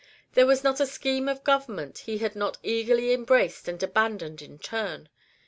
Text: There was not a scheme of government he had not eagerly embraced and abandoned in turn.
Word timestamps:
There 0.33 0.47
was 0.47 0.63
not 0.63 0.79
a 0.79 0.87
scheme 0.87 1.29
of 1.29 1.43
government 1.43 1.99
he 2.07 2.17
had 2.17 2.35
not 2.35 2.57
eagerly 2.63 3.13
embraced 3.13 3.67
and 3.67 3.83
abandoned 3.83 4.41
in 4.41 4.57
turn. 4.57 5.09